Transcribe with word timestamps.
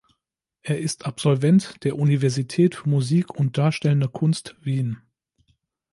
Er 0.63 0.79
ist 0.79 1.05
Absolvent 1.05 1.83
der 1.83 1.95
Universität 1.95 2.73
für 2.73 2.89
Musik 2.89 3.35
und 3.35 3.59
darstellende 3.59 4.09
Kunst 4.09 4.55
Wien. 4.59 4.97